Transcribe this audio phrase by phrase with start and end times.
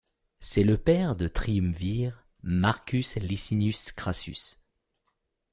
[0.39, 4.57] C'est le père du triumvir Marcus Licinius Crassus.